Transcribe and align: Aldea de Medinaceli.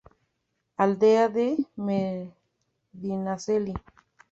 Aldea 0.77 1.27
de 1.29 1.67
Medinaceli. 2.95 3.75